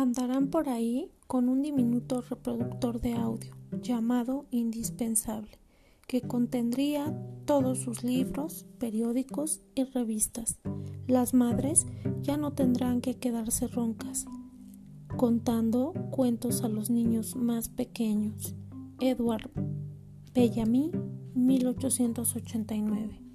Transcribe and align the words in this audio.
andarán 0.00 0.48
por 0.48 0.68
ahí 0.70 1.10
con 1.26 1.48
un 1.48 1.62
diminuto 1.62 2.22
reproductor 2.22 3.00
de 3.00 3.12
audio 3.12 3.54
llamado 3.82 4.46
indispensable, 4.50 5.58
que 6.06 6.22
contendría 6.22 7.14
todos 7.44 7.80
sus 7.80 8.02
libros, 8.02 8.64
periódicos 8.78 9.60
y 9.74 9.84
revistas. 9.84 10.58
Las 11.06 11.34
madres 11.34 11.86
ya 12.22 12.36
no 12.38 12.52
tendrán 12.52 13.00
que 13.00 13.18
quedarse 13.18 13.68
roncas, 13.68 14.26
contando 15.16 15.92
cuentos 16.10 16.62
a 16.62 16.68
los 16.68 16.88
niños 16.88 17.36
más 17.36 17.68
pequeños. 17.68 18.54
Edward 19.00 19.50
Bellamy, 20.32 20.92
1889. 21.34 23.29